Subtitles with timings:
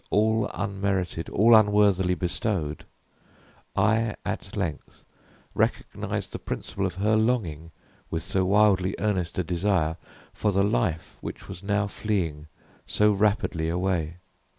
[0.09, 2.85] all unmerited, all unworthily bestowed,
[3.75, 5.03] I at length,
[5.53, 7.69] recognized the principle of her longing,
[8.09, 9.97] with so wildly earnest a desire,
[10.33, 12.47] for the life which was now fleeing
[12.87, 14.15] so rapidly away.